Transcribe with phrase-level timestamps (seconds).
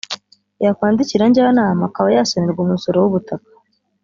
[0.65, 3.49] yakwandikira njyanama akaba yasonerwa umusoro w’ubutaka